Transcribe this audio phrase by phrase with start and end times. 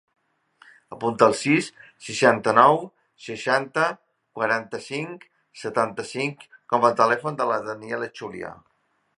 [0.95, 1.67] Apunta el sis,
[2.05, 2.79] seixanta-nou,
[3.27, 3.85] seixanta,
[4.39, 5.29] quaranta-cinc,
[5.65, 8.55] setanta-cinc com a telèfon de la Daniela Chulia.